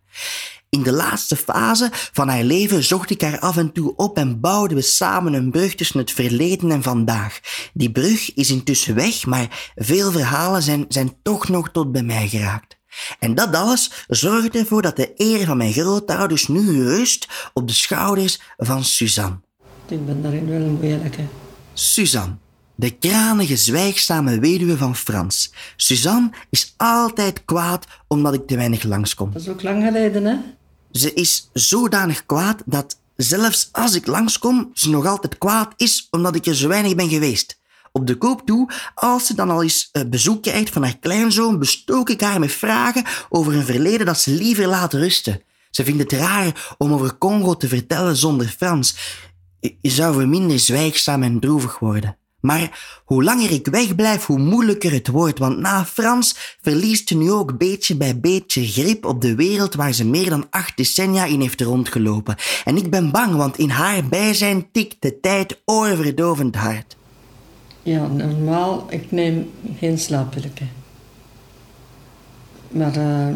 In 0.71 0.83
de 0.83 0.93
laatste 0.93 1.37
fase 1.37 1.89
van 1.93 2.29
haar 2.29 2.43
leven 2.43 2.85
zocht 2.85 3.11
ik 3.11 3.21
haar 3.21 3.39
af 3.39 3.57
en 3.57 3.73
toe 3.73 3.97
op 3.97 4.17
en 4.17 4.41
bouwden 4.41 4.77
we 4.77 4.83
samen 4.83 5.33
een 5.33 5.51
brug 5.51 5.75
tussen 5.75 5.99
het 5.99 6.11
verleden 6.11 6.71
en 6.71 6.83
vandaag. 6.83 7.41
Die 7.73 7.93
brug 7.93 8.35
is 8.35 8.51
intussen 8.51 8.95
weg, 8.95 9.27
maar 9.27 9.73
veel 9.75 10.11
verhalen 10.13 10.63
zijn, 10.63 10.85
zijn 10.89 11.17
toch 11.23 11.49
nog 11.49 11.71
tot 11.71 11.93
bij 11.93 12.03
mij 12.03 12.29
geraakt. 12.29 12.77
En 13.19 13.35
dat 13.35 13.55
alles 13.55 14.05
zorgt 14.09 14.57
ervoor 14.57 14.83
dat 14.83 14.97
de 14.97 15.13
eer 15.17 15.47
van 15.47 15.57
mijn 15.57 15.73
grootouders 15.73 16.49
nu 16.49 16.85
rust 16.85 17.51
op 17.53 17.69
de 17.69 17.75
schouders 17.75 18.41
van 18.57 18.85
Suzanne. 18.85 19.41
Ik 19.89 20.07
ben 20.07 20.23
daarin 20.23 20.49
wel 20.49 20.61
een 20.61 20.79
moeilijke. 20.81 21.23
Suzanne. 21.73 22.37
De 22.75 22.91
kranige, 22.91 23.57
zwijgzame 23.57 24.39
weduwe 24.39 24.77
van 24.77 24.97
Frans. 24.97 25.53
Suzanne 25.77 26.31
is 26.51 26.75
altijd 26.77 27.45
kwaad 27.45 27.87
omdat 28.07 28.35
ik 28.35 28.47
te 28.47 28.57
weinig 28.57 28.83
langskom. 28.83 29.33
Dat 29.33 29.43
is 29.43 29.49
ook 29.49 29.63
lang 29.63 29.85
geleden, 29.85 30.25
hè? 30.25 30.37
Ze 30.93 31.15
is 31.15 31.51
zodanig 31.53 32.27
kwaad 32.27 32.63
dat 32.67 32.99
zelfs 33.17 33.69
als 33.73 33.95
ik 33.95 34.07
langskom, 34.07 34.71
ze 34.75 34.91
nog 34.91 35.07
altijd 35.07 35.39
kwaad 35.39 35.73
is 35.77 36.09
omdat 36.11 36.35
ik 36.35 36.47
er 36.47 36.55
zo 36.55 36.69
weinig 36.69 36.95
ben 36.95 37.09
geweest. 37.09 37.59
Op 37.93 38.07
de 38.07 38.17
koop 38.17 38.47
toe, 38.47 38.71
als 38.95 39.27
ze 39.27 39.35
dan 39.35 39.51
al 39.51 39.63
eens 39.63 39.89
eh, 39.93 40.03
bezoek 40.07 40.43
krijgt 40.43 40.73
van 40.73 40.83
haar 40.83 40.99
kleinzoon, 40.99 41.59
bestook 41.59 42.11
ik 42.11 42.21
haar 42.21 42.41
met 42.41 42.53
vragen 42.53 43.05
over 43.29 43.55
een 43.55 43.65
verleden 43.65 44.07
dat 44.07 44.21
ze 44.21 44.31
liever 44.31 44.67
laat 44.67 44.93
rusten. 44.93 45.43
Ze 45.71 45.85
vindt 45.85 46.03
het 46.03 46.13
raar 46.13 46.75
om 46.79 46.93
over 46.93 47.19
Congo 47.19 47.57
te 47.57 47.69
vertellen 47.69 48.17
zonder 48.17 48.47
Frans. 48.47 48.97
Je 49.61 49.91
zou 49.91 50.15
voor 50.15 50.29
minder 50.29 50.59
zwijgzaam 50.59 51.23
en 51.23 51.41
droevig 51.41 51.79
worden. 51.79 52.18
Maar 52.41 53.01
hoe 53.05 53.25
langer 53.25 53.51
ik 53.51 53.67
wegblijf, 53.67 54.27
hoe 54.27 54.39
moeilijker 54.39 54.93
het 54.93 55.09
wordt, 55.09 55.39
want 55.39 55.59
na 55.59 55.85
Frans 55.85 56.57
verliest 56.61 57.09
ze 57.09 57.17
nu 57.17 57.33
ook 57.33 57.59
beetje 57.59 57.97
bij 57.97 58.21
beetje 58.21 58.67
grip 58.67 59.05
op 59.05 59.21
de 59.21 59.35
wereld 59.35 59.75
waar 59.75 59.93
ze 59.93 60.05
meer 60.05 60.31
dan 60.31 60.47
acht 60.51 60.77
decennia 60.77 61.25
in 61.25 61.41
heeft 61.41 61.61
rondgelopen. 61.61 62.37
En 62.65 62.77
ik 62.77 62.91
ben 62.91 63.11
bang, 63.11 63.35
want 63.35 63.59
in 63.59 63.71
haar 63.71 64.09
bijzijn 64.09 64.67
tikt 64.73 64.97
de 64.99 65.21
tijd 65.21 65.61
oorverdovend 65.65 66.57
hard. 66.57 66.97
Ja, 67.83 68.07
normaal, 68.07 68.87
ik 68.89 69.11
neem 69.11 69.51
geen 69.79 69.99
slaappillen. 69.99 70.53
Maar 72.69 72.97
uh, 72.97 73.27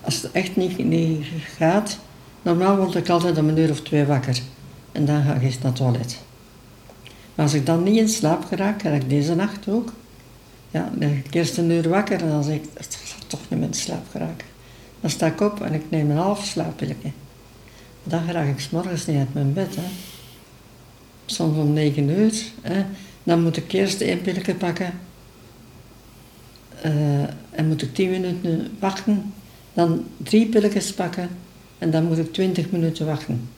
als 0.00 0.22
het 0.22 0.32
echt 0.32 0.56
niet, 0.56 0.84
niet 0.84 1.26
gaat, 1.56 1.98
normaal 2.42 2.76
word 2.76 2.94
ik 2.94 3.08
altijd 3.08 3.38
om 3.38 3.48
een 3.48 3.58
uur 3.58 3.70
of 3.70 3.80
twee 3.80 4.04
wakker. 4.04 4.38
En 4.92 5.04
dan 5.04 5.22
ga 5.22 5.34
ik 5.34 5.42
eens 5.42 5.58
naar 5.58 5.66
het 5.66 5.76
toilet. 5.76 6.26
Als 7.38 7.54
ik 7.54 7.66
dan 7.66 7.82
niet 7.82 7.96
in 7.96 8.08
slaap 8.08 8.44
geraak, 8.44 8.82
ga 8.82 8.90
ik 8.90 9.08
deze 9.08 9.34
nacht 9.34 9.68
ook. 9.68 9.92
Ja, 10.70 10.90
dan 10.94 11.10
ik 11.10 11.34
eerst 11.34 11.56
een 11.56 11.70
uur 11.70 11.88
wakker 11.88 12.22
en 12.22 12.28
dan 12.28 12.44
zeg 12.44 12.54
ik, 12.54 12.64
ik 12.64 12.88
toch 13.26 13.40
niet 13.48 13.58
meer 13.58 13.68
in 13.68 13.74
slaap 13.74 14.06
geraken. 14.10 14.46
Dan 15.00 15.10
sta 15.10 15.26
ik 15.26 15.40
op 15.40 15.60
en 15.60 15.72
ik 15.72 15.82
neem 15.90 16.10
een 16.10 16.16
half 16.16 16.44
slaappilletje. 16.44 17.10
Dan 18.02 18.30
raak 18.30 18.48
ik 18.48 18.60
s 18.60 18.70
morgens 18.70 19.06
niet 19.06 19.18
uit 19.18 19.34
mijn 19.34 19.52
bed. 19.52 19.76
Hè. 19.76 19.82
Soms 21.26 21.58
om 21.58 21.72
negen 21.72 22.08
uur. 22.08 22.42
Hè. 22.60 22.84
Dan 23.22 23.42
moet 23.42 23.56
ik 23.56 23.72
eerst 23.72 24.00
één 24.00 24.20
pilletje 24.20 24.54
pakken. 24.54 24.92
Uh, 26.84 27.22
en 27.50 27.68
moet 27.68 27.82
ik 27.82 27.94
tien 27.94 28.10
minuten 28.10 28.76
wachten. 28.78 29.32
Dan 29.72 30.04
drie 30.16 30.46
pilletjes 30.46 30.92
pakken. 30.92 31.28
En 31.78 31.90
dan 31.90 32.04
moet 32.04 32.18
ik 32.18 32.32
twintig 32.32 32.70
minuten 32.70 33.06
wachten. 33.06 33.48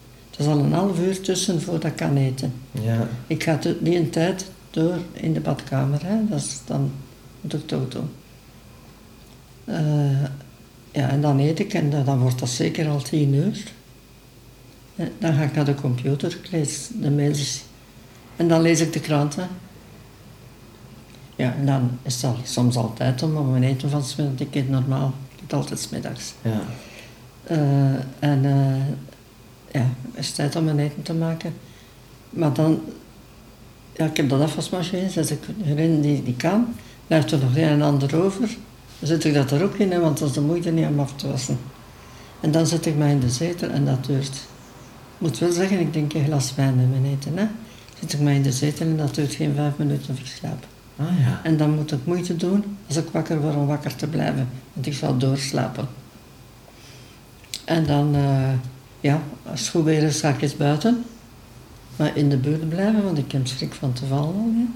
Er 0.40 0.46
is 0.46 0.52
al 0.52 0.58
een 0.58 0.72
half 0.72 0.98
uur 0.98 1.20
tussen 1.20 1.62
voordat 1.62 1.90
ik 1.90 1.96
kan 1.96 2.16
eten. 2.16 2.52
Ja. 2.70 3.08
Ik 3.26 3.42
ga 3.42 3.58
die 3.80 3.96
een 3.96 4.10
tijd 4.10 4.50
door 4.70 4.98
in 5.12 5.32
de 5.32 5.40
badkamer. 5.40 6.00
Hè. 6.04 6.28
Dat 6.28 6.38
is 6.38 6.60
dan 6.66 6.90
toch 7.66 7.88
doen. 7.88 8.10
Uh, 9.64 10.22
ja, 10.92 11.08
en 11.08 11.20
dan 11.20 11.38
eet 11.38 11.58
ik 11.58 11.74
en 11.74 12.04
dan 12.04 12.18
wordt 12.18 12.38
dat 12.38 12.48
zeker 12.48 12.88
al 12.88 13.02
tien 13.02 13.34
uur. 13.34 13.62
Dan 15.18 15.34
ga 15.34 15.42
ik 15.42 15.54
naar 15.54 15.64
de 15.64 15.74
computer, 15.74 16.36
ik 16.42 16.50
lees 16.50 16.88
de 17.00 17.10
mails 17.10 17.62
en 18.36 18.48
dan 18.48 18.60
lees 18.60 18.80
ik 18.80 18.92
de 18.92 19.00
kranten. 19.00 19.48
Ja, 21.36 21.54
en 21.54 21.66
dan 21.66 21.98
is 22.02 22.22
het 22.22 22.36
soms 22.42 22.76
altijd 22.76 23.22
om 23.22 23.50
mijn 23.50 23.62
eten 23.62 23.90
van 23.90 24.04
smiddag. 24.04 24.46
Ik 24.46 24.54
eet 24.54 24.68
normaal, 24.68 25.14
ik 25.34 25.42
eet 25.42 25.52
altijd 25.52 25.80
smiddags. 25.80 26.34
Ja. 26.42 26.62
Uh, 27.50 27.94
en 28.18 28.44
uh, 28.44 28.76
ja, 29.70 29.90
is 30.14 30.32
tijd 30.32 30.56
om 30.56 30.64
mijn 30.64 30.78
eten 30.78 31.02
te 31.02 31.14
maken. 31.14 31.54
Maar 32.30 32.52
dan, 32.52 32.80
ja, 33.92 34.04
ik 34.04 34.16
heb 34.16 34.28
dat 34.28 34.40
afwasmachine, 34.40 35.10
zet 35.10 35.30
ik 35.30 35.42
erin 35.64 36.00
die, 36.00 36.22
die 36.22 36.36
kan. 36.36 36.74
Blijft 37.06 37.32
er 37.32 37.38
nog 37.38 37.56
een 37.56 37.62
en 37.62 37.82
ander 37.82 38.22
over. 38.22 38.48
Dan 38.98 39.08
zet 39.08 39.24
ik 39.24 39.34
dat 39.34 39.50
er 39.50 39.62
ook 39.62 39.74
in, 39.74 40.00
want 40.00 40.18
dat 40.18 40.28
is 40.28 40.34
de 40.34 40.40
moeite 40.40 40.70
niet 40.70 40.86
om 40.86 41.00
af 41.00 41.14
te 41.16 41.28
wassen. 41.28 41.58
En 42.40 42.50
dan 42.50 42.66
zet 42.66 42.86
ik 42.86 42.96
mij 42.96 43.10
in 43.10 43.20
de 43.20 43.30
zetel 43.30 43.68
en 43.68 43.84
dat 43.84 44.04
duurt. 44.04 44.34
Ik 45.14 45.26
moet 45.26 45.38
wel 45.38 45.52
zeggen, 45.52 45.80
ik 45.80 45.92
denk 45.92 46.12
een 46.12 46.24
glas 46.24 46.54
wijn 46.54 46.78
in 46.78 46.90
mijn 46.90 47.04
eten. 47.04 47.36
Hè. 47.36 47.46
Zet 48.00 48.12
ik 48.12 48.20
mij 48.20 48.34
in 48.34 48.42
de 48.42 48.52
zetel 48.52 48.86
en 48.86 48.96
dat 48.96 49.14
duurt 49.14 49.34
geen 49.34 49.54
vijf 49.54 49.72
minuten 49.76 50.16
voor 50.16 50.26
slaap. 50.26 50.66
Ah, 50.96 51.18
ja. 51.18 51.40
En 51.42 51.56
dan 51.56 51.74
moet 51.74 51.92
ik 51.92 51.98
moeite 52.04 52.36
doen 52.36 52.76
als 52.86 52.96
ik 52.96 53.08
wakker 53.12 53.40
word 53.40 53.54
om 53.54 53.66
wakker 53.66 53.96
te 53.96 54.06
blijven. 54.06 54.48
Want 54.72 54.86
ik 54.86 54.94
zal 54.94 55.18
doorslapen. 55.18 55.88
En 57.64 57.86
dan, 57.86 58.16
uh, 58.16 58.48
ja, 59.00 59.22
als 59.50 59.60
het 59.60 59.68
goed 59.68 59.84
weer 59.84 60.02
is, 60.02 60.20
ga 60.20 60.28
ik 60.28 60.42
eens 60.42 60.56
buiten. 60.56 61.04
Maar 61.96 62.16
in 62.16 62.28
de 62.28 62.36
buurt 62.36 62.68
blijven, 62.68 63.04
want 63.04 63.18
ik 63.18 63.32
heb 63.32 63.46
schrik 63.46 63.72
van 63.72 63.92
te 63.92 64.06
vallen. 64.06 64.74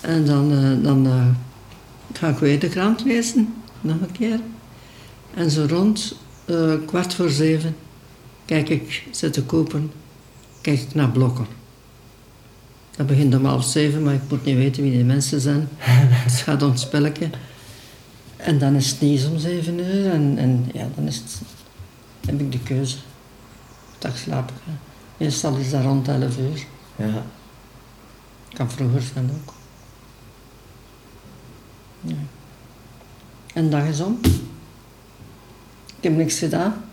En 0.00 0.24
dan, 0.24 0.52
uh, 0.52 0.82
dan 0.82 1.06
uh, 1.06 1.26
ga 2.12 2.28
ik 2.28 2.38
weer 2.38 2.60
de 2.60 2.68
krant 2.68 3.04
lezen, 3.04 3.54
nog 3.80 4.00
een 4.00 4.12
keer. 4.12 4.40
En 5.34 5.50
zo 5.50 5.66
rond 5.68 6.16
kwart 6.86 7.14
voor 7.14 7.30
zeven 7.30 7.76
kijk 8.44 8.68
ik, 8.68 9.06
zet 9.10 9.34
de 9.34 9.42
kopen, 9.42 9.92
kijk 10.60 10.80
ik 10.80 10.94
naar 10.94 11.10
blokken. 11.10 11.46
Dat 12.96 13.06
begint 13.06 13.34
om 13.34 13.44
half 13.44 13.64
zeven, 13.64 14.02
maar 14.02 14.14
ik 14.14 14.20
moet 14.28 14.44
niet 14.44 14.56
weten 14.56 14.82
wie 14.82 14.92
die 14.92 15.04
mensen 15.04 15.40
zijn. 15.40 15.68
het 15.78 16.32
gaat 16.32 16.62
om 16.62 16.70
het 16.70 16.80
spelletje. 16.80 17.30
En 18.36 18.58
dan 18.58 18.74
is 18.74 18.90
het 18.90 19.00
niet 19.00 19.26
om 19.26 19.38
zeven 19.38 19.78
uur 19.78 20.10
en, 20.10 20.34
en 20.38 20.70
ja, 20.72 20.88
dan 20.94 21.06
is 21.06 21.16
het, 21.16 21.40
heb 22.26 22.40
ik 22.40 22.52
de 22.52 22.62
keuze. 22.62 22.96
Dag 23.98 24.16
slapen 24.16 24.56
gaan. 24.64 24.78
Meestal 25.16 25.56
is 25.56 25.70
dat 25.70 25.82
rond 25.82 26.08
elf 26.08 26.38
uur. 26.38 26.66
Ja. 26.96 27.22
Kan 28.52 28.70
vroeger 28.70 29.02
zijn 29.02 29.30
ook. 29.30 29.54
Ja. 32.00 32.16
En 33.54 33.70
dag 33.70 33.84
is 33.84 34.00
om. 34.00 34.18
Ik 35.96 36.02
heb 36.02 36.16
niks 36.16 36.38
gedaan. 36.38 36.84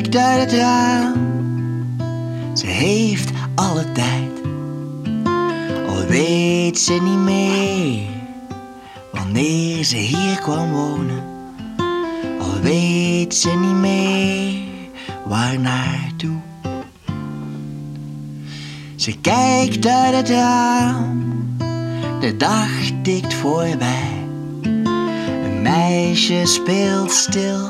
Kijkt 0.00 0.16
uit 0.16 0.40
het 0.40 0.60
raam. 0.60 1.14
Ze 2.54 2.66
heeft 2.66 3.30
alle 3.54 3.92
tijd, 3.92 4.42
al 5.88 6.06
weet 6.06 6.78
ze 6.78 6.92
niet 6.92 7.18
meer 7.18 8.02
wanneer 9.12 9.84
ze 9.84 9.96
hier 9.96 10.38
kwam 10.40 10.72
wonen. 10.72 11.22
Al 12.40 12.60
weet 12.60 13.34
ze 13.34 13.50
niet 13.50 13.74
meer 13.74 14.62
waar 15.26 15.60
naartoe. 15.60 16.38
Ze 18.96 19.18
kijkt 19.20 19.86
uit 19.86 20.14
het 20.14 20.28
raam, 20.28 21.56
de 22.20 22.36
dag 22.36 22.70
tikt 23.02 23.34
voorbij. 23.34 24.26
Een 25.44 25.62
meisje 25.62 26.40
speelt 26.44 27.10
stil 27.10 27.68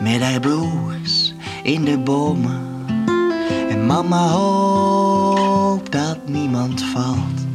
met 0.00 0.20
haar 0.20 0.40
broers 0.40 1.19
in 1.62 1.84
de 1.84 1.98
bomen. 1.98 2.60
En 3.68 3.86
mama 3.86 4.28
hoopt 4.28 5.92
dat 5.92 6.18
niemand 6.28 6.82
valt. 6.82 7.46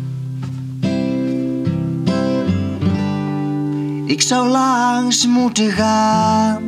Ik 4.05 4.21
zou 4.21 4.49
langs 4.49 5.27
moeten 5.27 5.71
gaan. 5.71 6.63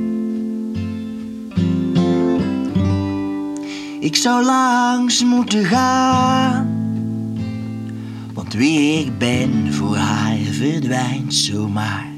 Ik 4.00 4.16
zou 4.16 4.44
langs 4.44 5.24
moeten 5.24 5.66
gaan. 5.66 6.76
Want 8.34 8.54
wie 8.54 9.00
ik 9.00 9.18
ben 9.18 9.74
voor 9.74 9.96
haar 9.96 10.38
verdwijnt 10.38 11.34
zomaar 11.34 12.16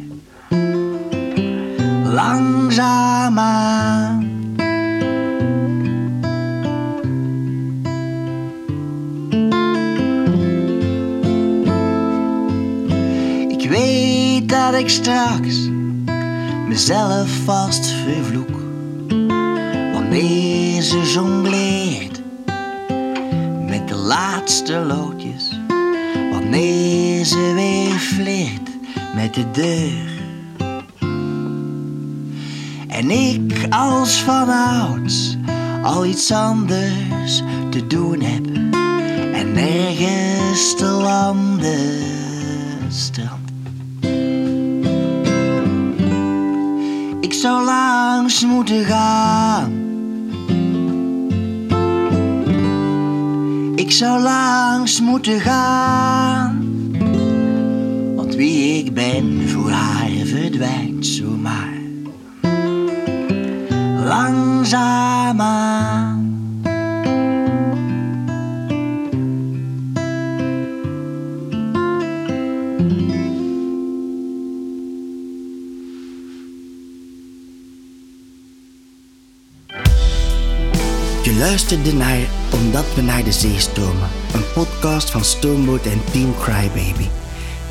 langzaamaan. 2.13 4.08
Dat 14.71 14.79
ik 14.79 14.89
straks 14.89 15.69
mezelf 16.67 17.29
vast 17.45 17.85
vervloek 17.85 18.59
wanneer 19.93 20.81
ze 20.81 21.11
jongleert 21.13 22.21
met 23.65 23.87
de 23.87 23.95
laatste 23.95 24.73
loodjes, 24.73 25.59
wanneer 26.31 27.25
ze 27.25 27.51
weer 27.53 27.99
met 29.15 29.33
de 29.33 29.51
deur 29.51 30.17
En 32.87 33.09
ik 33.09 33.67
als 33.69 34.21
vanouds 34.21 35.37
al 35.83 36.05
iets 36.05 36.31
anders 36.31 37.41
te 37.69 37.87
doen 37.87 38.21
heb. 38.21 38.45
En 39.33 39.51
nergens 39.51 40.75
te 40.75 40.85
landen. 40.85 42.09
Zou 47.39 47.63
langs 47.65 48.45
moeten 48.45 48.85
gaan. 48.85 49.71
Ik 53.75 53.91
zou 53.91 54.21
langs 54.21 55.01
moeten 55.01 55.39
gaan. 55.39 56.65
Want 58.15 58.35
wie 58.35 58.83
ik 58.83 58.93
ben 58.93 59.49
voor 59.49 59.71
haar 59.71 60.09
verdwijnt 60.25 61.05
zomaar. 61.05 61.77
Langzaamaan. 64.05 65.78
Luisterde 81.75 82.03
naar 82.03 82.29
Omdat 82.53 82.93
we 82.95 83.01
naar 83.01 83.23
de 83.23 83.31
zee 83.31 83.59
stromen, 83.59 84.09
een 84.33 84.51
podcast 84.53 85.09
van 85.11 85.23
Stoomboot 85.23 85.85
en 85.85 86.01
Team 86.11 86.33
Crybaby. 86.39 87.07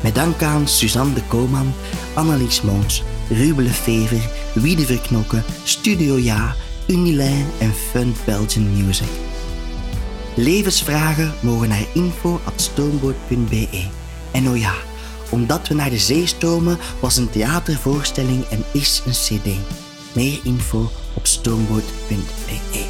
Met 0.01 0.15
dank 0.15 0.41
aan 0.41 0.67
Suzanne 0.67 1.13
de 1.13 1.21
Koman, 1.27 1.73
Annelies 2.13 2.61
Mons, 2.61 3.03
Ruben 3.29 3.63
Lefever, 3.63 4.29
Wiede 4.53 4.85
Verknokken, 4.85 5.43
Studio 5.63 6.17
Ja, 6.17 6.55
Unilijn 6.87 7.45
en 7.59 7.73
Fun 7.73 8.15
Belgian 8.25 8.85
Music. 8.85 9.07
Levensvragen 10.35 11.33
mogen 11.41 11.69
naar 11.69 11.85
info.stoomboot.be. 11.93 13.87
En 14.31 14.49
oh 14.49 14.57
ja, 14.57 14.73
Omdat 15.29 15.67
we 15.67 15.73
naar 15.73 15.89
de 15.89 15.97
zee 15.97 16.27
stromen 16.27 16.77
was 16.99 17.17
een 17.17 17.29
theatervoorstelling 17.29 18.45
en 18.45 18.63
is 18.73 19.01
een 19.05 19.11
cd. 19.11 19.47
Meer 20.13 20.39
info 20.43 20.89
op 21.13 21.27
stoomboot.be. 21.27 22.88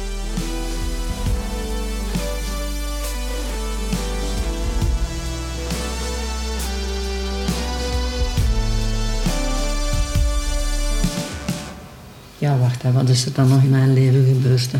Ja, 12.82 12.92
wat 12.92 13.08
is 13.08 13.26
er 13.26 13.32
dan 13.32 13.48
nog 13.48 13.62
in 13.62 13.70
mijn 13.70 13.92
leven 13.92 14.24
gebeurd? 14.24 14.72
Hè? 14.72 14.78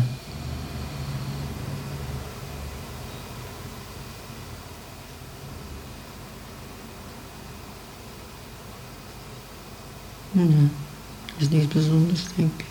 Nee, 10.31 10.69
is 11.37 11.49
niets 11.49 11.73
bijzonders, 11.73 12.21
denk 12.35 12.51
ik. 12.57 12.70